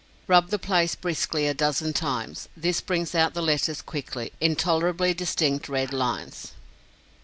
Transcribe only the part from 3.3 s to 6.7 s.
the letters quickly, in tolerably distinct red lines.